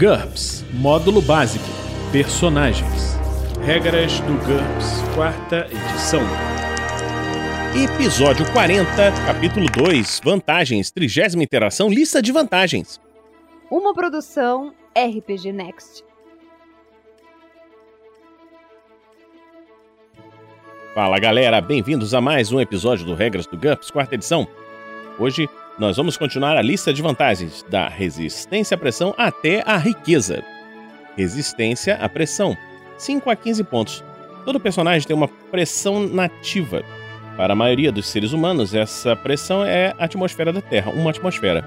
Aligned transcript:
GURPS 0.00 0.64
Módulo 0.72 1.20
Básico 1.20 1.62
Personagens 2.10 3.18
Regras 3.66 4.18
do 4.20 4.32
GURPS, 4.46 5.02
quarta 5.14 5.66
edição. 5.70 6.22
Episódio 7.76 8.50
40, 8.50 8.86
capítulo 9.26 9.66
2 9.66 10.22
Vantagens, 10.24 10.90
trigésima 10.90 11.42
interação, 11.42 11.90
lista 11.90 12.22
de 12.22 12.32
vantagens. 12.32 12.98
Uma 13.70 13.92
produção 13.92 14.72
RPG 14.96 15.52
Next. 15.52 16.02
Fala 20.94 21.18
galera, 21.18 21.60
bem-vindos 21.60 22.14
a 22.14 22.22
mais 22.22 22.50
um 22.50 22.58
episódio 22.58 23.04
do 23.04 23.14
Regras 23.14 23.46
do 23.46 23.58
GURPS, 23.58 23.90
quarta 23.90 24.14
edição. 24.14 24.48
Hoje 25.18 25.46
nós 25.78 25.96
vamos 25.96 26.16
continuar 26.16 26.56
a 26.56 26.62
lista 26.62 26.92
de 26.92 27.00
vantagens 27.00 27.64
da 27.68 27.88
resistência 27.88 28.74
à 28.74 28.78
pressão 28.78 29.14
até 29.16 29.62
a 29.66 29.76
riqueza. 29.76 30.42
Resistência 31.16 31.96
à 31.96 32.08
pressão, 32.08 32.56
5 32.98 33.30
a 33.30 33.36
15 33.36 33.64
pontos. 33.64 34.04
Todo 34.44 34.60
personagem 34.60 35.06
tem 35.06 35.16
uma 35.16 35.28
pressão 35.28 36.06
nativa. 36.06 36.82
Para 37.36 37.52
a 37.52 37.56
maioria 37.56 37.90
dos 37.90 38.08
seres 38.08 38.32
humanos, 38.32 38.74
essa 38.74 39.16
pressão 39.16 39.64
é 39.64 39.94
a 39.98 40.04
atmosfera 40.04 40.52
da 40.52 40.60
Terra, 40.60 40.92
uma 40.92 41.10
atmosfera. 41.10 41.62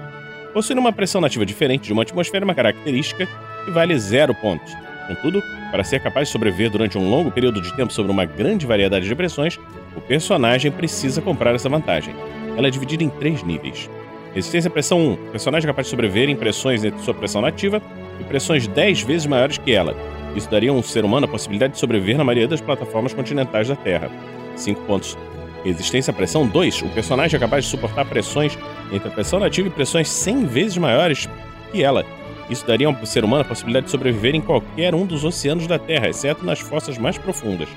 Possuir 0.52 0.78
uma 0.78 0.92
pressão 0.92 1.20
nativa 1.20 1.44
diferente 1.44 1.86
de 1.86 1.92
uma 1.92 2.02
atmosfera 2.02 2.44
é 2.44 2.46
uma 2.46 2.54
característica 2.54 3.26
que 3.64 3.70
vale 3.70 3.98
zero 3.98 4.34
pontos. 4.34 4.72
Contudo, 5.08 5.42
para 5.70 5.84
ser 5.84 6.00
capaz 6.00 6.28
de 6.28 6.32
sobreviver 6.32 6.70
durante 6.70 6.96
um 6.96 7.10
longo 7.10 7.30
período 7.30 7.60
de 7.60 7.74
tempo 7.74 7.92
sobre 7.92 8.10
uma 8.12 8.24
grande 8.24 8.66
variedade 8.66 9.06
de 9.06 9.14
pressões, 9.14 9.58
o 9.96 10.00
personagem 10.00 10.70
precisa 10.70 11.20
comprar 11.20 11.54
essa 11.54 11.68
vantagem. 11.68 12.14
Ela 12.56 12.68
é 12.68 12.70
dividida 12.70 13.02
em 13.02 13.08
três 13.08 13.42
níveis. 13.42 13.90
Resistência 14.34 14.68
à 14.68 14.70
pressão 14.70 14.98
1. 14.98 15.12
O 15.12 15.16
personagem 15.30 15.68
é 15.68 15.70
capaz 15.70 15.86
de 15.86 15.90
sobreviver 15.92 16.28
em 16.28 16.34
pressões 16.34 16.82
entre 16.82 17.00
sua 17.02 17.14
pressão 17.14 17.40
nativa 17.40 17.80
e 18.20 18.24
pressões 18.24 18.66
10 18.66 19.02
vezes 19.02 19.26
maiores 19.26 19.58
que 19.58 19.72
ela. 19.72 19.94
Isso 20.34 20.50
daria 20.50 20.70
a 20.70 20.72
um 20.72 20.82
ser 20.82 21.04
humano 21.04 21.26
a 21.26 21.28
possibilidade 21.28 21.74
de 21.74 21.78
sobreviver 21.78 22.18
na 22.18 22.24
maioria 22.24 22.48
das 22.48 22.60
plataformas 22.60 23.14
continentais 23.14 23.68
da 23.68 23.76
Terra. 23.76 24.10
5 24.56 24.80
pontos. 24.82 25.16
Resistência 25.64 26.10
à 26.10 26.14
pressão 26.14 26.44
2. 26.48 26.82
O 26.82 26.88
personagem 26.88 27.36
é 27.36 27.40
capaz 27.40 27.64
de 27.64 27.70
suportar 27.70 28.04
pressões 28.06 28.58
entre 28.92 29.06
a 29.06 29.10
pressão 29.12 29.38
nativa 29.38 29.68
e 29.68 29.70
pressões 29.70 30.08
100 30.08 30.46
vezes 30.46 30.76
maiores 30.78 31.28
que 31.70 31.84
ela. 31.84 32.04
Isso 32.50 32.66
daria 32.66 32.88
ao 32.88 33.06
ser 33.06 33.24
humano 33.24 33.42
a 33.42 33.48
possibilidade 33.48 33.86
de 33.86 33.92
sobreviver 33.92 34.34
em 34.34 34.40
qualquer 34.40 34.96
um 34.96 35.06
dos 35.06 35.24
oceanos 35.24 35.68
da 35.68 35.78
Terra, 35.78 36.08
exceto 36.08 36.44
nas 36.44 36.58
fossas 36.58 36.98
mais 36.98 37.16
profundas. 37.16 37.68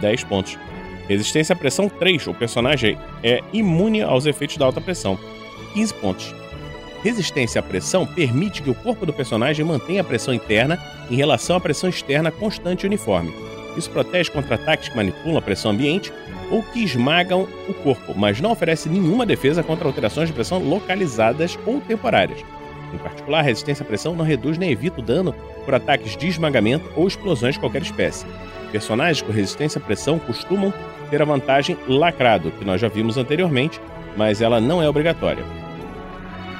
10 0.00 0.24
pontos. 0.24 0.58
Resistência 1.08 1.52
à 1.52 1.56
pressão 1.56 1.88
3. 1.88 2.26
O 2.26 2.34
personagem 2.34 2.98
é 3.22 3.40
imune 3.52 4.02
aos 4.02 4.26
efeitos 4.26 4.56
da 4.56 4.66
alta 4.66 4.80
pressão. 4.80 5.16
15 5.72 5.94
pontos. 5.94 6.34
Resistência 7.02 7.58
à 7.58 7.62
pressão 7.62 8.06
permite 8.06 8.62
que 8.62 8.70
o 8.70 8.74
corpo 8.74 9.04
do 9.04 9.12
personagem 9.12 9.64
mantenha 9.64 10.02
a 10.02 10.04
pressão 10.04 10.32
interna 10.32 10.78
em 11.10 11.16
relação 11.16 11.56
à 11.56 11.60
pressão 11.60 11.90
externa 11.90 12.30
constante 12.30 12.84
e 12.84 12.86
uniforme. 12.86 13.34
Isso 13.76 13.90
protege 13.90 14.30
contra 14.30 14.54
ataques 14.54 14.88
que 14.88 14.96
manipulam 14.96 15.38
a 15.38 15.42
pressão 15.42 15.72
ambiente 15.72 16.12
ou 16.50 16.62
que 16.62 16.84
esmagam 16.84 17.48
o 17.68 17.74
corpo, 17.74 18.14
mas 18.14 18.40
não 18.40 18.52
oferece 18.52 18.88
nenhuma 18.88 19.26
defesa 19.26 19.62
contra 19.62 19.86
alterações 19.86 20.28
de 20.28 20.34
pressão 20.34 20.58
localizadas 20.58 21.58
ou 21.66 21.80
temporárias. 21.80 22.44
Em 22.92 22.98
particular, 22.98 23.40
a 23.40 23.42
resistência 23.42 23.82
à 23.82 23.86
pressão 23.86 24.14
não 24.14 24.24
reduz 24.24 24.58
nem 24.58 24.70
evita 24.70 25.00
o 25.00 25.02
dano 25.02 25.34
por 25.64 25.74
ataques 25.74 26.16
de 26.16 26.28
esmagamento 26.28 26.88
ou 26.94 27.08
explosões 27.08 27.54
de 27.54 27.60
qualquer 27.60 27.82
espécie. 27.82 28.26
Personagens 28.70 29.22
com 29.22 29.32
resistência 29.32 29.78
à 29.78 29.82
pressão 29.82 30.18
costumam 30.18 30.72
ter 31.10 31.20
a 31.20 31.24
vantagem 31.24 31.76
lacrado, 31.88 32.50
que 32.52 32.64
nós 32.64 32.80
já 32.80 32.88
vimos 32.88 33.16
anteriormente, 33.16 33.80
mas 34.16 34.42
ela 34.42 34.60
não 34.60 34.82
é 34.82 34.88
obrigatória. 34.88 35.61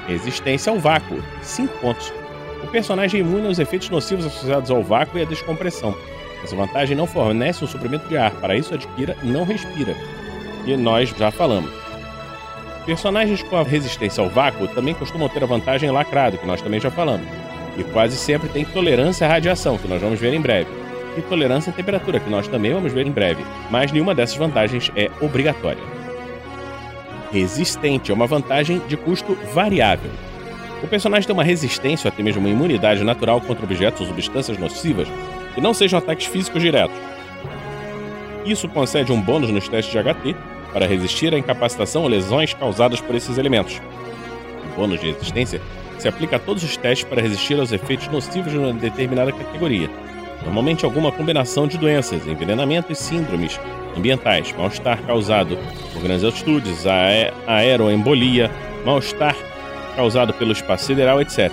Resistência 0.07 0.71
ao 0.71 0.79
vácuo, 0.79 1.23
5 1.41 1.79
pontos. 1.79 2.11
O 2.61 2.67
personagem 2.67 3.21
é 3.21 3.23
imune 3.23 3.47
aos 3.47 3.59
efeitos 3.59 3.89
nocivos 3.89 4.25
associados 4.25 4.69
ao 4.69 4.83
vácuo 4.83 5.17
e 5.17 5.21
à 5.21 5.25
descompressão. 5.25 5.95
Essa 6.43 6.55
vantagem 6.55 6.95
não 6.95 7.07
fornece 7.07 7.63
um 7.63 7.67
suprimento 7.67 8.07
de 8.09 8.17
ar, 8.17 8.31
para 8.31 8.55
isso 8.55 8.73
adquira 8.73 9.15
não 9.23 9.45
respira, 9.45 9.95
e 10.65 10.75
nós 10.75 11.09
já 11.09 11.31
falamos. 11.31 11.71
Personagens 12.85 13.41
com 13.43 13.55
a 13.55 13.63
resistência 13.63 14.21
ao 14.21 14.29
vácuo 14.29 14.67
também 14.67 14.93
costumam 14.93 15.29
ter 15.29 15.41
a 15.43 15.47
vantagem 15.47 15.89
lacrado, 15.89 16.37
que 16.37 16.45
nós 16.45 16.61
também 16.61 16.81
já 16.81 16.91
falamos, 16.91 17.27
e 17.77 17.83
quase 17.85 18.17
sempre 18.17 18.49
têm 18.49 18.65
tolerância 18.65 19.25
à 19.25 19.29
radiação, 19.29 19.77
que 19.77 19.87
nós 19.87 20.01
vamos 20.01 20.19
ver 20.19 20.33
em 20.33 20.41
breve, 20.41 20.69
e 21.17 21.21
tolerância 21.21 21.71
à 21.71 21.73
temperatura, 21.73 22.19
que 22.19 22.29
nós 22.29 22.47
também 22.49 22.73
vamos 22.73 22.91
ver 22.91 23.07
em 23.07 23.11
breve, 23.11 23.45
mas 23.71 23.89
nenhuma 23.91 24.13
dessas 24.13 24.35
vantagens 24.35 24.91
é 24.97 25.09
obrigatória 25.21 25.92
resistente, 27.33 28.11
é 28.11 28.13
uma 28.13 28.27
vantagem 28.27 28.79
de 28.87 28.95
custo 28.95 29.35
variável. 29.53 30.11
O 30.83 30.87
personagem 30.87 31.25
tem 31.25 31.33
uma 31.33 31.43
resistência 31.43 32.07
ou 32.07 32.13
até 32.13 32.21
mesmo 32.21 32.41
uma 32.41 32.49
imunidade 32.49 33.03
natural 33.03 33.41
contra 33.41 33.65
objetos 33.65 34.01
ou 34.01 34.07
substâncias 34.07 34.57
nocivas 34.57 35.07
que 35.55 35.61
não 35.61 35.73
sejam 35.73 35.97
ataques 35.97 36.27
físicos 36.27 36.61
diretos. 36.61 36.95
Isso 38.45 38.67
concede 38.67 39.11
um 39.11 39.19
bônus 39.19 39.49
nos 39.49 39.67
testes 39.67 39.91
de 39.91 39.97
HT 39.97 40.35
para 40.71 40.85
resistir 40.85 41.33
à 41.33 41.37
incapacitação 41.37 42.03
ou 42.03 42.07
lesões 42.07 42.53
causadas 42.53 43.01
por 43.01 43.15
esses 43.15 43.37
elementos. 43.37 43.81
O 44.71 44.79
bônus 44.79 44.99
de 44.99 45.11
resistência 45.11 45.61
se 45.97 46.07
aplica 46.07 46.35
a 46.35 46.39
todos 46.39 46.63
os 46.63 46.77
testes 46.77 47.07
para 47.07 47.21
resistir 47.21 47.59
aos 47.59 47.71
efeitos 47.71 48.07
nocivos 48.09 48.51
de 48.51 48.57
uma 48.57 48.73
determinada 48.73 49.31
categoria, 49.31 49.89
normalmente 50.43 50.85
alguma 50.85 51.11
combinação 51.11 51.67
de 51.67 51.77
doenças, 51.77 52.27
envenenamento 52.27 52.91
e 52.91 52.95
síndromes 52.95 53.59
ambientais, 53.97 54.53
mal-estar 54.57 55.01
causado 55.03 55.57
por 55.91 56.01
grandes 56.01 56.23
altitudes, 56.23 56.85
aeroembolia, 57.47 58.51
mal-estar 58.85 59.35
causado 59.95 60.33
pelo 60.33 60.51
espaço 60.51 60.85
sideral, 60.85 61.21
etc. 61.21 61.51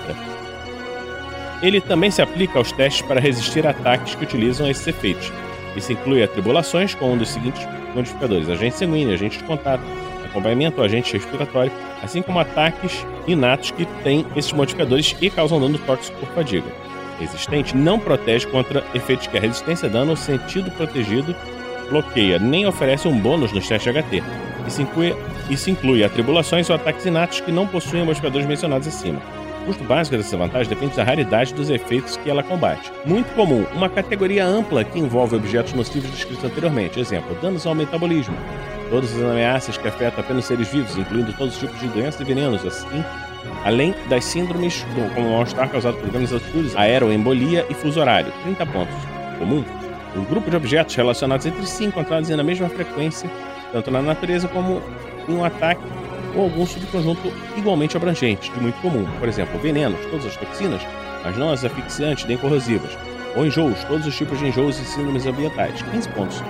Ele 1.63 1.81
também 1.81 2.11
se 2.11 2.23
aplica 2.23 2.59
aos 2.59 2.73
testes 2.73 3.03
para 3.03 3.21
resistir 3.21 3.67
a 3.67 3.71
ataques 3.71 4.15
que 4.15 4.25
utilizam 4.25 4.69
esses 4.69 4.87
efeitos. 4.87 5.31
Isso 5.77 5.93
inclui 5.93 6.23
atribulações 6.23 6.95
com 6.95 7.13
um 7.13 7.19
dos 7.19 7.29
seguintes 7.29 7.67
modificadores: 7.95 8.49
agente 8.49 8.77
sanguíneo, 8.77 9.15
agente 9.15 9.39
de 9.39 9.45
contato, 9.45 9.83
acompanhamento, 10.25 10.83
agente 10.83 11.13
respiratório, 11.13 11.71
assim 12.03 12.23
como 12.23 12.39
ataques 12.39 13.05
inatos 13.27 13.71
que 13.71 13.85
têm 14.03 14.25
esses 14.35 14.53
modificadores 14.53 15.15
e 15.21 15.29
causam 15.29 15.61
dano 15.61 15.79
tóxico 15.79 16.19
por 16.19 16.29
fadiga. 16.31 16.90
Resistente 17.21 17.77
não 17.77 17.99
protege 17.99 18.47
contra 18.47 18.83
efeitos 18.95 19.27
que 19.27 19.37
a 19.37 19.41
resistência 19.41 19.89
a 19.89 19.93
dano 19.93 20.17
sentido 20.17 20.71
protegido 20.71 21.37
bloqueia, 21.91 22.39
nem 22.39 22.67
oferece 22.67 23.07
um 23.07 23.19
bônus 23.19 23.53
nos 23.53 23.69
testes 23.69 23.93
HT. 23.93 24.23
Isso 24.67 24.81
inclui, 24.81 25.15
isso 25.51 25.69
inclui 25.69 26.05
atribulações 26.05 26.71
ou 26.71 26.77
ataques 26.77 27.05
inatos 27.05 27.41
que 27.41 27.53
não 27.53 27.67
possuem 27.67 28.05
modificadores 28.05 28.47
mencionados 28.47 28.89
acima. 28.89 29.21
O 29.63 29.65
custo 29.67 29.85
básico 29.85 30.17
dessa 30.17 30.37
vantagem 30.37 30.69
depende 30.69 30.97
da 30.97 31.05
raridade 31.05 31.53
dos 31.53 31.69
efeitos 31.69 32.17
que 32.17 32.31
ela 32.31 32.43
combate. 32.43 32.91
Muito 33.05 33.33
comum, 33.35 33.67
uma 33.75 33.91
categoria 33.91 34.47
ampla 34.47 34.83
que 34.85 34.99
envolve 34.99 35.37
objetos 35.37 35.75
nocivos 35.75 36.11
descritos 36.11 36.45
anteriormente. 36.45 36.99
Exemplo, 36.99 37.37
danos 37.43 37.67
ao 37.67 37.75
metabolismo. 37.75 38.37
Todas 38.89 39.15
as 39.15 39.23
ameaças 39.23 39.77
que 39.77 39.87
afetam 39.87 40.21
apenas 40.25 40.47
seres 40.47 40.69
vivos, 40.69 40.97
incluindo 40.97 41.33
todos 41.35 41.55
os 41.55 41.61
tipos 41.61 41.79
de 41.79 41.89
doenças 41.89 42.21
e 42.21 42.25
venenos, 42.25 42.65
assim, 42.65 43.05
além 43.65 43.95
das 44.09 44.25
síndromes 44.25 44.85
como 45.15 45.31
mal-estar 45.31 45.69
causado 45.69 45.97
por 45.99 46.11
grandes 46.11 46.33
altitudes, 46.33 46.77
aeroembolia 46.77 47.67
e 47.69 47.75
fuso 47.75 48.01
horário. 48.01 48.33
30 48.43 48.67
pontos. 48.67 48.95
Comum, 49.39 49.65
um 50.17 50.25
grupo 50.25 50.51
de 50.51 50.57
objetos 50.57 50.95
relacionados 50.95 51.47
entre 51.47 51.67
si 51.67 51.85
encontrados 51.85 52.29
na 52.31 52.43
mesma 52.43 52.69
frequência, 52.69 53.31
tanto 53.73 53.91
na 53.91 54.03
natureza 54.03 54.49
como 54.49 54.83
em 55.29 55.35
um 55.35 55.45
ataque 55.45 55.83
ou 56.35 56.45
algum 56.45 56.67
subconjunto 56.67 57.33
igualmente 57.57 57.97
abrangente, 57.97 58.51
de 58.51 58.61
muito 58.61 58.81
comum. 58.81 59.07
Por 59.19 59.29
exemplo, 59.29 59.59
venenos, 59.61 60.01
todas 60.11 60.27
as 60.27 60.37
toxinas, 60.37 60.83
mas 61.25 61.37
não 61.37 61.53
as 61.53 61.65
asfixiantes 61.65 62.25
nem 62.25 62.37
corrosivas. 62.37 62.97
Ou 63.37 63.47
enjoos, 63.47 63.83
todos 63.85 64.07
os 64.07 64.17
tipos 64.17 64.39
de 64.39 64.49
enjoos 64.49 64.79
e 64.81 64.85
síndromes 64.85 65.27
ambientais. 65.27 65.83
15 65.83 66.09
pontos. 66.11 66.43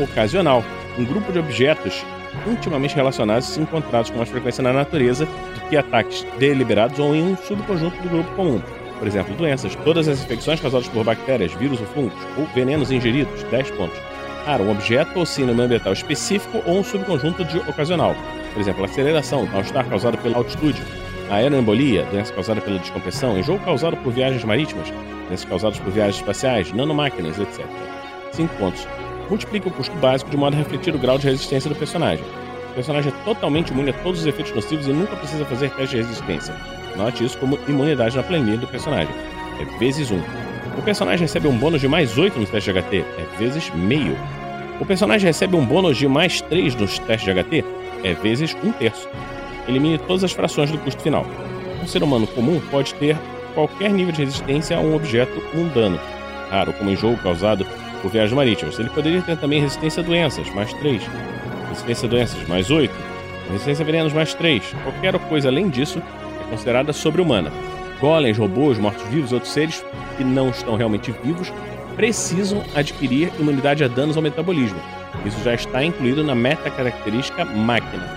Ocasional, 0.00 0.64
um 0.98 1.04
grupo 1.04 1.32
de 1.32 1.38
objetos 1.38 2.04
intimamente 2.46 2.94
relacionados 2.94 3.56
e 3.56 3.60
encontrados 3.60 4.10
com 4.10 4.16
mais 4.18 4.28
frequência 4.28 4.62
na 4.62 4.72
natureza 4.72 5.26
do 5.26 5.60
que 5.68 5.76
ataques 5.76 6.26
deliberados 6.38 6.98
ou 6.98 7.14
em 7.14 7.22
um 7.22 7.36
subconjunto 7.36 8.00
do 8.02 8.08
grupo 8.08 8.30
comum. 8.34 8.60
Por 8.98 9.06
exemplo, 9.06 9.34
doenças, 9.34 9.74
todas 9.76 10.08
as 10.08 10.20
infecções 10.22 10.60
causadas 10.60 10.88
por 10.88 11.04
bactérias, 11.04 11.52
vírus 11.52 11.80
ou 11.80 11.86
fungos, 11.86 12.18
ou 12.36 12.46
venenos 12.54 12.90
ingeridos, 12.90 13.42
10 13.44 13.70
pontos. 13.72 13.98
Raro, 14.44 14.64
um 14.64 14.70
objeto 14.70 15.18
ou 15.18 15.26
síndrome 15.26 15.62
ambiental 15.62 15.92
específico 15.92 16.62
ou 16.66 16.78
um 16.78 16.84
subconjunto 16.84 17.44
de 17.44 17.58
ocasional. 17.58 18.14
Por 18.52 18.60
exemplo, 18.60 18.84
aceleração, 18.84 19.46
mal-estar 19.46 19.86
causado 19.88 20.18
pela 20.18 20.38
altitude, 20.38 20.82
aeroembolia, 21.30 22.04
doença 22.04 22.32
causada 22.32 22.60
pela 22.60 22.78
descompressão, 22.78 23.38
enjoo 23.38 23.58
causado 23.60 23.96
por 23.98 24.12
viagens 24.12 24.42
marítimas, 24.44 24.90
doenças 25.28 25.44
causadas 25.44 25.78
por 25.78 25.92
viagens 25.92 26.16
espaciais, 26.16 26.72
nanomáquinas, 26.72 27.38
etc. 27.38 27.64
5 28.32 28.54
pontos. 28.56 28.86
Multiplique 29.30 29.68
o 29.68 29.70
custo 29.70 29.94
básico 29.96 30.30
de 30.30 30.36
modo 30.36 30.54
a 30.54 30.58
refletir 30.58 30.94
o 30.94 30.98
grau 30.98 31.18
de 31.18 31.26
resistência 31.26 31.68
do 31.68 31.76
personagem. 31.76 32.24
O 32.70 32.74
personagem 32.74 33.12
é 33.12 33.24
totalmente 33.24 33.70
imune 33.70 33.90
a 33.90 33.92
todos 33.92 34.20
os 34.20 34.26
efeitos 34.26 34.54
nocivos 34.54 34.86
e 34.86 34.92
nunca 34.92 35.16
precisa 35.16 35.44
fazer 35.44 35.70
teste 35.70 35.96
de 35.96 36.02
resistência. 36.02 36.54
Note 36.96 37.24
isso 37.24 37.36
como 37.38 37.58
imunidade 37.68 38.16
na 38.16 38.22
planilha 38.22 38.56
do 38.56 38.66
personagem. 38.66 39.14
É 39.60 39.78
vezes 39.78 40.10
1. 40.10 40.18
O 40.78 40.82
personagem 40.82 41.20
recebe 41.20 41.48
um 41.48 41.58
bônus 41.58 41.80
de 41.80 41.88
mais 41.88 42.16
8 42.16 42.38
no 42.38 42.46
teste 42.46 42.72
de 42.72 42.80
HT. 42.80 42.96
É 42.96 43.38
vezes 43.38 43.70
meio. 43.74 44.16
O 44.80 44.86
personagem 44.86 45.26
recebe 45.26 45.56
um 45.56 45.64
bônus 45.64 45.96
de 45.96 46.08
mais 46.08 46.40
3 46.42 46.74
nos 46.76 46.98
testes 47.00 47.34
de 47.34 47.42
HT. 47.42 47.64
É 48.04 48.14
vezes 48.14 48.56
1 48.62 48.72
terço. 48.72 49.08
Elimine 49.66 49.98
todas 49.98 50.24
as 50.24 50.32
frações 50.32 50.70
do 50.70 50.78
custo 50.78 51.02
final. 51.02 51.26
Um 51.82 51.86
ser 51.86 52.02
humano 52.02 52.26
comum 52.28 52.60
pode 52.70 52.94
ter 52.94 53.16
qualquer 53.54 53.90
nível 53.90 54.12
de 54.12 54.24
resistência 54.24 54.76
a 54.76 54.80
um 54.80 54.94
objeto 54.94 55.42
mundano, 55.52 55.98
raro, 56.48 56.72
como 56.72 56.90
em 56.90 56.96
jogo 56.96 57.16
causado 57.18 57.66
por 58.02 58.10
viagens 58.10 58.34
marítimas. 58.34 58.78
Ele 58.78 58.90
poderia 58.90 59.22
ter 59.22 59.36
também 59.36 59.60
resistência 59.60 60.02
a 60.02 60.06
doenças, 60.06 60.48
mais 60.50 60.72
3. 60.74 61.02
Resistência 61.68 62.06
a 62.06 62.10
doenças, 62.10 62.48
mais 62.48 62.70
8. 62.70 62.92
Resistência 63.50 63.82
a 63.82 63.86
venenos, 63.86 64.12
mais 64.12 64.34
3. 64.34 64.74
Qualquer 64.82 65.18
coisa 65.20 65.48
além 65.48 65.68
disso 65.68 66.02
é 66.40 66.50
considerada 66.50 66.92
sobre-humana. 66.92 67.52
Golems, 68.00 68.38
robôs, 68.38 68.78
mortos-vivos 68.78 69.30
e 69.30 69.34
outros 69.34 69.52
seres 69.52 69.84
que 70.16 70.24
não 70.24 70.50
estão 70.50 70.76
realmente 70.76 71.12
vivos 71.24 71.52
precisam 71.96 72.62
adquirir 72.74 73.32
imunidade 73.40 73.82
a 73.82 73.88
danos 73.88 74.16
ao 74.16 74.22
metabolismo. 74.22 74.78
Isso 75.24 75.42
já 75.42 75.54
está 75.54 75.82
incluído 75.82 76.22
na 76.22 76.34
meta-característica 76.34 77.44
máquina. 77.44 78.08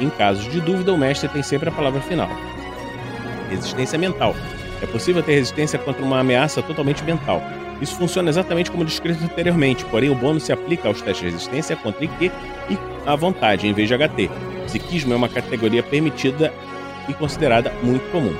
Em 0.00 0.10
casos 0.10 0.50
de 0.50 0.60
dúvida, 0.60 0.92
o 0.92 0.98
mestre 0.98 1.28
tem 1.28 1.42
sempre 1.42 1.68
a 1.68 1.72
palavra 1.72 2.00
final. 2.00 2.28
Resistência 3.48 3.98
mental. 3.98 4.34
É 4.82 4.86
possível 4.86 5.22
ter 5.22 5.34
resistência 5.34 5.78
contra 5.78 6.02
uma 6.02 6.20
ameaça 6.20 6.62
totalmente 6.62 7.04
mental. 7.04 7.42
Isso 7.80 7.96
funciona 7.96 8.28
exatamente 8.28 8.70
como 8.70 8.84
descrito 8.84 9.24
anteriormente, 9.24 9.84
porém 9.86 10.10
o 10.10 10.14
bônus 10.14 10.42
se 10.42 10.52
aplica 10.52 10.88
aos 10.88 11.00
testes 11.00 11.20
de 11.20 11.32
resistência 11.32 11.76
contra 11.76 12.04
IQ 12.04 12.30
e 12.68 12.78
à 13.06 13.16
vontade, 13.16 13.66
em 13.66 13.72
vez 13.72 13.88
de 13.88 13.96
HT. 13.96 14.30
Psiquismo 14.66 15.12
é 15.14 15.16
uma 15.16 15.28
categoria 15.28 15.82
permitida 15.82 16.52
e 17.08 17.14
considerada 17.14 17.72
muito 17.82 18.10
comum. 18.12 18.34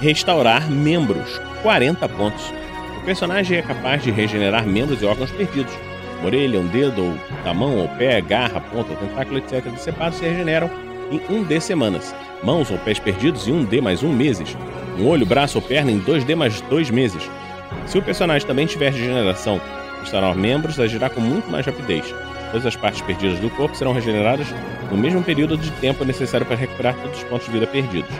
Restaurar 0.00 0.68
membros, 0.70 1.40
40 1.62 2.08
pontos. 2.08 2.52
O 3.00 3.04
personagem 3.04 3.58
é 3.58 3.62
capaz 3.62 4.02
de 4.02 4.10
regenerar 4.10 4.66
membros 4.66 5.00
e 5.00 5.06
órgãos 5.06 5.30
perdidos. 5.30 5.72
Uma 6.18 6.26
orelha, 6.26 6.58
um 6.58 6.66
dedo, 6.66 7.02
ou 7.02 7.14
da 7.44 7.54
mão 7.54 7.76
ou 7.78 7.88
pé, 7.90 8.20
garra, 8.20 8.60
ponta, 8.60 8.94
tentáculo, 8.96 9.38
etc. 9.38 9.64
decepados 9.70 10.18
se 10.18 10.24
regeneram 10.24 10.68
em 11.10 11.18
1D 11.18 11.60
semanas. 11.60 12.14
Mãos 12.42 12.70
ou 12.70 12.78
pés 12.78 12.98
perdidos 12.98 13.48
em 13.48 13.52
1D 13.52 13.80
mais 13.80 14.02
1 14.02 14.12
meses. 14.12 14.56
Um 14.98 15.06
olho, 15.06 15.26
braço 15.26 15.58
ou 15.58 15.62
perna 15.62 15.90
em 15.90 16.00
2D 16.00 16.34
mais 16.34 16.60
2 16.62 16.90
meses. 16.90 17.30
Se 17.86 17.98
o 17.98 18.02
personagem 18.02 18.46
também 18.46 18.66
tiver 18.66 18.92
regeneração, 18.92 19.60
restaurar 20.00 20.36
membros 20.36 20.80
agirá 20.80 21.10
com 21.10 21.20
muito 21.20 21.50
mais 21.50 21.66
rapidez. 21.66 22.14
Todas 22.50 22.66
as 22.66 22.76
partes 22.76 23.00
perdidas 23.02 23.38
do 23.40 23.50
corpo 23.50 23.76
serão 23.76 23.92
regeneradas 23.92 24.46
no 24.90 24.96
mesmo 24.96 25.22
período 25.22 25.56
de 25.56 25.70
tempo 25.72 26.04
necessário 26.04 26.46
para 26.46 26.56
recuperar 26.56 26.94
todos 26.94 27.18
os 27.18 27.24
pontos 27.24 27.46
de 27.46 27.52
vida 27.52 27.66
perdidos. 27.66 28.14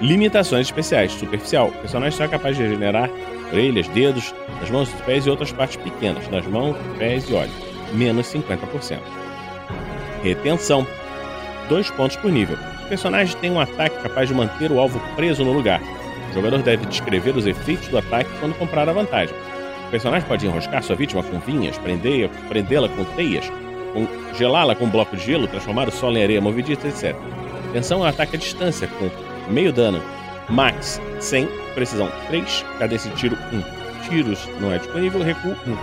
Limitações 0.00 0.66
especiais. 0.66 1.12
Superficial. 1.12 1.68
O 1.68 1.72
personagem 1.72 2.16
será 2.16 2.28
capaz 2.28 2.56
de 2.56 2.62
regenerar 2.62 3.08
orelhas, 3.52 3.88
dedos, 3.88 4.34
nas 4.60 4.70
mãos 4.70 4.90
e 4.90 5.02
pés 5.04 5.26
e 5.26 5.30
outras 5.30 5.52
partes 5.52 5.76
pequenas, 5.76 6.28
nas 6.28 6.46
mãos, 6.46 6.76
pés 6.98 7.28
e 7.28 7.34
olhos. 7.34 7.54
Menos 7.92 8.26
50%. 8.26 8.98
Retenção. 10.22 10.86
2 11.68 11.90
pontos 11.92 12.16
por 12.16 12.30
nível. 12.30 12.56
O 12.84 12.88
personagem 12.88 13.36
tem 13.38 13.50
um 13.50 13.60
ataque 13.60 14.02
capaz 14.02 14.28
de 14.28 14.34
manter 14.34 14.70
o 14.70 14.78
alvo 14.78 15.00
preso 15.16 15.44
no 15.44 15.52
lugar. 15.52 15.80
O 16.30 16.34
jogador 16.34 16.62
deve 16.62 16.86
descrever 16.86 17.36
os 17.36 17.46
efeitos 17.46 17.88
do 17.88 17.98
ataque 17.98 18.30
quando 18.40 18.58
comprar 18.58 18.88
a 18.88 18.92
vantagem. 18.92 19.34
O 19.86 19.90
personagem 19.90 20.26
pode 20.26 20.46
enroscar 20.46 20.82
sua 20.82 20.96
vítima 20.96 21.22
com 21.22 21.38
vinhas, 21.38 21.78
prendê-la 21.78 22.88
com 22.88 23.04
teias, 23.16 23.50
congelá-la 23.92 24.74
com 24.74 24.86
um 24.86 24.90
bloco 24.90 25.16
de 25.16 25.24
gelo, 25.24 25.46
transformar 25.46 25.88
o 25.88 25.92
solo 25.92 26.16
em 26.16 26.24
areia 26.24 26.40
movediça, 26.40 26.88
etc. 26.88 27.14
Atenção 27.70 28.02
ao 28.02 28.08
ataque 28.08 28.36
à 28.36 28.38
distância, 28.38 28.88
com 28.88 29.08
meio 29.52 29.72
dano, 29.72 30.02
max 30.48 31.00
100, 31.20 31.48
precisão 31.74 32.10
3, 32.28 32.64
cadência 32.78 33.10
de 33.10 33.16
tiro 33.16 33.38
1. 33.52 34.08
Tiros 34.08 34.48
não 34.60 34.72
é 34.72 34.78
disponível, 34.78 35.22
recuo 35.22 35.56
1. 35.66 35.76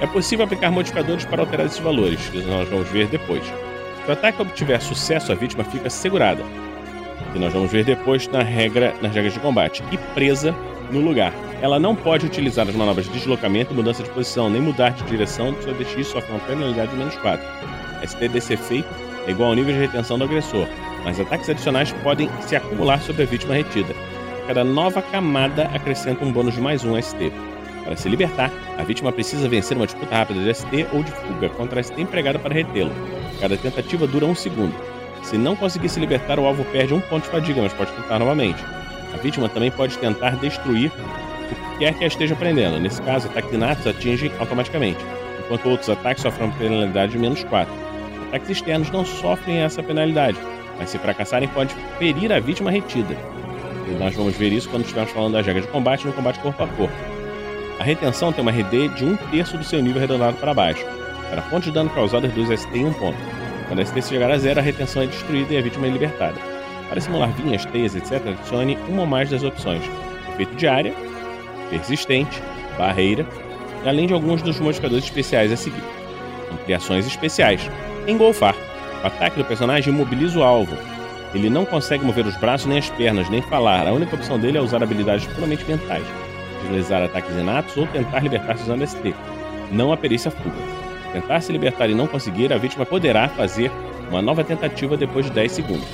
É 0.00 0.06
possível 0.06 0.44
aplicar 0.44 0.70
modificadores 0.70 1.24
para 1.24 1.42
alterar 1.42 1.66
esses 1.66 1.78
valores, 1.78 2.20
que 2.28 2.38
nós 2.42 2.68
vamos 2.68 2.88
ver 2.88 3.06
depois. 3.08 3.42
Se 4.06 4.10
o 4.10 4.12
ataque 4.12 4.40
obtiver 4.40 4.80
sucesso, 4.80 5.32
a 5.32 5.34
vítima 5.34 5.64
fica 5.64 5.90
segurada, 5.90 6.40
que 7.32 7.40
nós 7.40 7.52
vamos 7.52 7.72
ver 7.72 7.84
depois 7.84 8.28
na 8.28 8.40
regra, 8.40 8.94
nas 9.02 9.12
regras 9.12 9.34
de 9.34 9.40
combate, 9.40 9.82
e 9.90 9.98
presa 10.14 10.54
no 10.92 11.00
lugar. 11.00 11.32
Ela 11.60 11.80
não 11.80 11.96
pode 11.96 12.24
utilizar 12.24 12.68
as 12.68 12.74
manobras 12.76 13.06
de 13.06 13.12
deslocamento 13.14 13.74
mudança 13.74 14.04
de 14.04 14.10
posição, 14.10 14.48
nem 14.48 14.62
mudar 14.62 14.90
de 14.90 15.02
direção 15.06 15.56
seu 15.60 15.74
DX 15.74 16.06
sofre 16.06 16.30
uma 16.30 16.38
penalidade 16.38 16.92
de 16.92 16.98
menos 16.98 17.16
4. 17.16 17.44
ST 18.06 18.28
desse 18.28 18.52
efeito 18.52 18.88
é 19.26 19.32
igual 19.32 19.48
ao 19.48 19.56
nível 19.56 19.74
de 19.74 19.80
retenção 19.80 20.16
do 20.16 20.22
agressor, 20.22 20.68
mas 21.02 21.18
ataques 21.18 21.50
adicionais 21.50 21.90
podem 22.04 22.30
se 22.42 22.54
acumular 22.54 23.00
sobre 23.00 23.24
a 23.24 23.26
vítima 23.26 23.54
retida. 23.54 23.92
Cada 24.46 24.62
nova 24.62 25.02
camada 25.02 25.64
acrescenta 25.74 26.24
um 26.24 26.30
bônus 26.30 26.54
de 26.54 26.60
mais 26.60 26.84
um 26.84 26.96
ST. 27.02 27.32
Para 27.82 27.96
se 27.96 28.08
libertar, 28.08 28.52
a 28.78 28.84
vítima 28.84 29.10
precisa 29.10 29.48
vencer 29.48 29.76
uma 29.76 29.86
disputa 29.86 30.14
rápida 30.14 30.44
de 30.44 30.54
ST 30.54 30.86
ou 30.92 31.02
de 31.02 31.10
fuga 31.10 31.48
contra 31.48 31.80
a 31.80 31.82
ST 31.82 32.00
empregada 32.00 32.38
para 32.38 32.54
retê-lo. 32.54 32.92
Cada 33.40 33.56
tentativa 33.56 34.06
dura 34.06 34.26
um 34.26 34.34
segundo. 34.34 34.74
Se 35.22 35.36
não 35.36 35.56
conseguir 35.56 35.88
se 35.88 35.98
libertar, 36.00 36.38
o 36.38 36.46
alvo 36.46 36.64
perde 36.66 36.94
um 36.94 37.00
ponto 37.00 37.24
de 37.24 37.30
fadiga, 37.30 37.60
mas 37.60 37.72
pode 37.72 37.90
tentar 37.92 38.18
novamente. 38.18 38.62
A 39.12 39.16
vítima 39.16 39.48
também 39.48 39.70
pode 39.70 39.98
tentar 39.98 40.36
destruir 40.36 40.90
o 40.90 41.48
que 41.48 41.78
quer 41.78 41.94
que 41.94 42.04
a 42.04 42.06
esteja 42.06 42.36
prendendo. 42.36 42.78
Nesse 42.78 43.02
caso, 43.02 43.28
ataques 43.28 43.52
inatos 43.52 43.86
atingem 43.86 44.30
automaticamente, 44.38 45.04
enquanto 45.44 45.68
outros 45.68 45.88
ataques 45.90 46.22
sofrem 46.22 46.48
uma 46.48 46.56
penalidade 46.56 47.12
de 47.12 47.18
menos 47.18 47.42
4. 47.44 47.72
Ataques 48.28 48.50
externos 48.50 48.90
não 48.90 49.04
sofrem 49.04 49.58
essa 49.58 49.82
penalidade, 49.82 50.38
mas 50.78 50.90
se 50.90 50.98
fracassarem 50.98 51.48
pode 51.48 51.74
ferir 51.98 52.32
a 52.32 52.40
vítima 52.40 52.70
retida. 52.70 53.16
E 53.88 53.90
nós 53.92 54.14
vamos 54.14 54.36
ver 54.36 54.52
isso 54.52 54.68
quando 54.68 54.82
estivermos 54.82 55.12
falando 55.12 55.34
das 55.34 55.46
regras 55.46 55.64
de 55.64 55.70
combate 55.70 56.06
no 56.06 56.12
combate 56.12 56.40
corpo 56.40 56.62
a 56.62 56.66
corpo. 56.68 56.94
A 57.78 57.84
retenção 57.84 58.32
tem 58.32 58.42
uma 58.42 58.50
RD 58.50 58.88
de 58.88 59.04
um 59.04 59.16
terço 59.16 59.56
do 59.56 59.64
seu 59.64 59.80
nível 59.82 59.98
arredondado 59.98 60.36
para 60.38 60.54
baixo. 60.54 60.84
Cada 61.30 61.42
ponto 61.42 61.64
de 61.64 61.70
dano 61.70 61.90
causado 61.90 62.26
reduz 62.26 62.50
a 62.50 62.56
ST 62.56 62.76
em 62.76 62.84
um 62.84 62.92
ponto. 62.92 63.18
Quando 63.66 63.80
a 63.80 63.84
ST 63.84 64.00
chegar 64.02 64.30
a 64.30 64.38
zero, 64.38 64.60
a 64.60 64.62
retenção 64.62 65.02
é 65.02 65.06
destruída 65.06 65.54
e 65.54 65.58
a 65.58 65.62
vítima 65.62 65.86
é 65.86 65.90
libertada. 65.90 66.36
Para 66.88 67.00
simular 67.00 67.30
vinhas, 67.32 67.64
teias, 67.64 67.96
etc., 67.96 68.22
adicione 68.28 68.78
uma 68.88 69.02
ou 69.02 69.06
mais 69.06 69.30
das 69.30 69.42
opções: 69.42 69.82
efeito 70.32 70.54
de 70.54 70.68
área, 70.68 70.94
persistente, 71.68 72.40
barreira, 72.78 73.26
além 73.84 74.06
de 74.06 74.12
alguns 74.12 74.42
dos 74.42 74.60
modificadores 74.60 75.04
especiais 75.04 75.50
a 75.52 75.56
seguir. 75.56 75.82
Ampliações 76.52 77.06
especiais. 77.06 77.68
Engolfar. 78.06 78.54
O 79.02 79.06
ataque 79.06 79.36
do 79.36 79.44
personagem 79.44 79.92
imobiliza 79.92 80.38
o 80.38 80.42
alvo. 80.42 80.76
Ele 81.34 81.50
não 81.50 81.64
consegue 81.64 82.04
mover 82.04 82.24
os 82.24 82.36
braços 82.36 82.66
nem 82.66 82.78
as 82.78 82.88
pernas, 82.90 83.28
nem 83.28 83.42
falar. 83.42 83.86
A 83.86 83.92
única 83.92 84.14
opção 84.14 84.38
dele 84.38 84.58
é 84.58 84.60
usar 84.60 84.82
habilidades 84.82 85.26
puramente 85.26 85.64
mentais. 85.64 86.04
Utilizar 86.64 87.02
ataques 87.02 87.36
inatos 87.36 87.76
ou 87.76 87.86
tentar 87.88 88.20
libertar-se 88.20 88.62
usando 88.62 88.86
ST. 88.86 89.14
Não 89.70 89.92
a 89.92 89.96
perícia 89.96 90.30
fuga. 90.30 90.75
Tentar 91.16 91.40
se 91.40 91.50
libertar 91.50 91.88
e 91.88 91.94
não 91.94 92.06
conseguir, 92.06 92.52
a 92.52 92.58
vítima 92.58 92.84
poderá 92.84 93.26
fazer 93.26 93.72
uma 94.10 94.20
nova 94.20 94.44
tentativa 94.44 94.98
depois 94.98 95.24
de 95.24 95.32
10 95.32 95.50
segundos. 95.50 95.88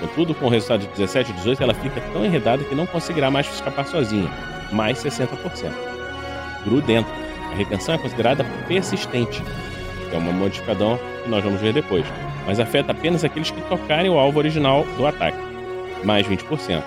Contudo, 0.00 0.34
com 0.34 0.46
o 0.46 0.48
resultado 0.48 0.80
de 0.80 0.86
17 0.96 1.30
e 1.30 1.34
18, 1.34 1.62
ela 1.62 1.74
fica 1.74 2.00
tão 2.10 2.24
enredada 2.24 2.64
que 2.64 2.74
não 2.74 2.86
conseguirá 2.86 3.30
mais 3.30 3.46
escapar 3.52 3.86
sozinha, 3.86 4.30
mais 4.72 4.96
60%. 4.96 5.70
Grudento. 6.64 7.06
A 7.52 7.54
retenção 7.54 7.96
é 7.96 7.98
considerada 7.98 8.46
persistente, 8.66 9.42
é 10.10 10.16
uma 10.16 10.32
modificadão 10.32 10.98
que 11.22 11.28
nós 11.28 11.44
vamos 11.44 11.60
ver 11.60 11.74
depois, 11.74 12.06
mas 12.46 12.58
afeta 12.58 12.92
apenas 12.92 13.24
aqueles 13.24 13.50
que 13.50 13.60
tocarem 13.68 14.08
o 14.08 14.18
alvo 14.18 14.38
original 14.38 14.86
do 14.96 15.06
ataque, 15.06 15.36
mais 16.02 16.26
20%. 16.26 16.82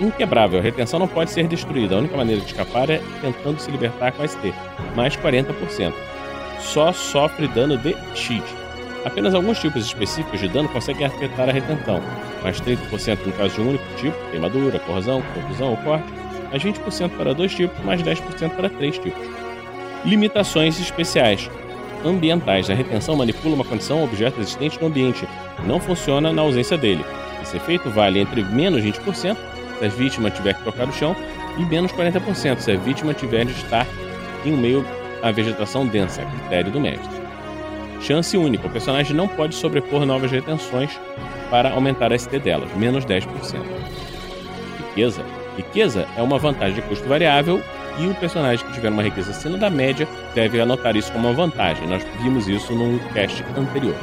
Inquebrável. 0.00 0.60
A 0.60 0.62
retenção 0.62 0.98
não 0.98 1.08
pode 1.08 1.30
ser 1.30 1.46
destruída. 1.46 1.94
A 1.94 1.98
única 1.98 2.16
maneira 2.16 2.40
de 2.40 2.46
escapar 2.46 2.88
é 2.88 3.02
tentando 3.20 3.60
se 3.60 3.70
libertar 3.70 4.12
com 4.12 4.22
a 4.22 4.28
ST, 4.28 4.54
mais 4.94 5.14
40%. 5.14 5.92
Só 6.60 6.92
sofre 6.92 7.48
dano 7.48 7.76
de 7.76 7.96
X. 8.14 8.42
Apenas 9.04 9.34
alguns 9.34 9.60
tipos 9.60 9.86
específicos 9.86 10.40
de 10.40 10.48
dano 10.48 10.68
conseguem 10.68 11.06
afetar 11.06 11.48
a 11.48 11.52
retenção, 11.52 12.02
mais 12.42 12.60
30% 12.60 13.24
no 13.24 13.32
caso 13.32 13.54
de 13.54 13.60
um 13.60 13.68
único 13.68 13.84
tipo, 13.96 14.16
queimadura, 14.30 14.80
corrosão, 14.80 15.22
confusão 15.32 15.70
ou 15.70 15.76
corte, 15.78 16.06
mais 16.50 16.62
20% 16.62 17.10
para 17.16 17.32
dois 17.32 17.54
tipos, 17.54 17.78
mais 17.84 18.02
10% 18.02 18.50
para 18.56 18.68
três 18.68 18.98
tipos. 18.98 19.22
Limitações 20.04 20.80
especiais. 20.80 21.50
Ambientais. 22.04 22.70
A 22.70 22.74
retenção 22.74 23.16
manipula 23.16 23.54
uma 23.54 23.64
condição 23.64 23.98
ou 23.98 24.04
objeto 24.04 24.40
existente 24.40 24.80
no 24.80 24.88
ambiente. 24.88 25.26
Não 25.64 25.80
funciona 25.80 26.32
na 26.32 26.42
ausência 26.42 26.76
dele. 26.76 27.04
Esse 27.42 27.56
efeito 27.56 27.90
vale 27.90 28.20
entre 28.20 28.42
menos 28.42 28.82
20% 28.82 29.36
se 29.78 29.84
a 29.84 29.88
vítima 29.88 30.30
tiver 30.30 30.54
que 30.54 30.64
tocar 30.64 30.88
o 30.88 30.92
chão 30.92 31.14
e 31.58 31.64
menos 31.64 31.92
40% 31.92 32.58
se 32.58 32.70
a 32.72 32.76
vítima 32.76 33.14
tiver 33.14 33.44
de 33.44 33.52
estar 33.52 33.86
em 34.44 34.52
meio 34.52 34.84
à 35.22 35.30
vegetação 35.30 35.86
densa, 35.86 36.22
a 36.22 36.26
critério 36.26 36.70
do 36.70 36.80
mestre. 36.80 37.26
Chance 38.00 38.36
única. 38.36 38.66
O 38.66 38.70
personagem 38.70 39.16
não 39.16 39.26
pode 39.26 39.54
sobrepor 39.54 40.04
novas 40.04 40.30
retenções 40.30 40.98
para 41.50 41.70
aumentar 41.70 42.12
a 42.12 42.18
ST 42.18 42.38
delas, 42.38 42.72
menos 42.76 43.04
10%. 43.04 43.26
Riqueza. 44.78 45.24
Riqueza 45.56 46.06
é 46.16 46.22
uma 46.22 46.38
vantagem 46.38 46.74
de 46.74 46.82
custo 46.82 47.08
variável 47.08 47.62
e 47.98 48.06
o 48.06 48.14
personagem 48.14 48.66
que 48.66 48.74
tiver 48.74 48.90
uma 48.90 49.02
riqueza 49.02 49.30
acima 49.30 49.56
da 49.56 49.70
média 49.70 50.06
deve 50.34 50.60
anotar 50.60 50.96
isso 50.96 51.10
como 51.12 51.28
uma 51.28 51.34
vantagem. 51.34 51.88
Nós 51.88 52.04
vimos 52.22 52.46
isso 52.46 52.74
num 52.74 52.98
cast 53.14 53.42
anterior. 53.56 53.94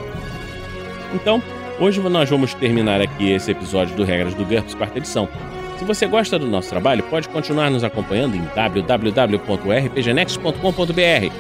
Então, 1.14 1.42
hoje 1.80 2.00
nós 2.02 2.30
vamos 2.30 2.54
terminar 2.56 3.02
aqui 3.02 3.32
esse 3.32 3.52
episódio 3.52 3.96
do 3.96 4.04
Regras 4.04 4.34
do 4.34 4.44
GURPS, 4.44 4.74
quarta 4.74 4.98
edição. 4.98 5.30
Se 5.78 5.86
você 5.86 6.08
gosta 6.08 6.40
do 6.40 6.48
nosso 6.48 6.70
trabalho, 6.70 7.04
pode 7.04 7.30
continuar 7.30 7.70
nos 7.70 7.84
acompanhando 7.84 8.36
em 8.36 8.42
www.rpgnext.com.br 8.56 11.32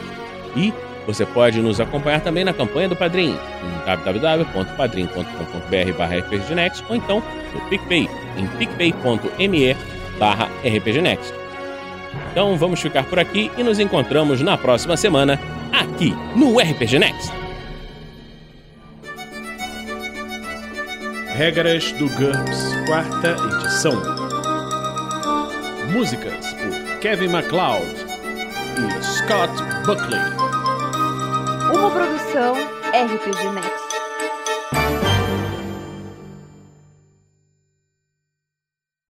e 0.55 0.71
Você 1.05 1.25
pode 1.25 1.61
nos 1.61 1.81
acompanhar 1.81 2.21
também 2.21 2.45
na 2.45 2.53
campanha 2.53 2.87
do 2.87 2.95
Padrim, 2.95 3.31
em 3.31 3.85
www.padrim.com.br 3.85 6.03
rpgnext 6.19 6.83
ou 6.89 6.95
então 6.95 7.21
no 7.53 7.61
PicPay, 7.69 8.09
em 8.37 8.47
picpay.me 8.57 9.75
barra 10.17 10.49
rpgnext. 10.63 11.33
Então 12.31 12.55
vamos 12.57 12.79
ficar 12.79 13.03
por 13.03 13.19
aqui 13.19 13.51
e 13.57 13.63
nos 13.63 13.79
encontramos 13.79 14.39
na 14.41 14.57
próxima 14.57 14.95
semana, 14.95 15.39
aqui 15.71 16.13
no 16.35 16.57
RPG 16.59 16.99
Next. 16.99 17.31
Regras 21.35 21.91
do 21.93 22.07
GURPS, 22.09 22.75
quarta 22.85 23.35
edição. 23.47 24.22
Músicas 25.93 26.55
por 26.55 26.99
Kevin 27.01 27.27
MacLeod 27.27 27.85
e 28.79 29.03
Scott 29.03 29.53
Buckley. 29.85 30.19
Uma 31.71 31.91
produção 31.91 32.55
RPG 32.89 33.51
Next. 33.53 33.82